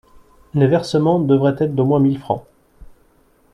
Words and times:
Les 0.55 0.65
versements 0.65 1.19
devraient 1.19 1.53
être 1.59 1.75
d'au 1.75 1.85
moins 1.85 1.99
mille 1.99 2.17
fr. 2.17 2.39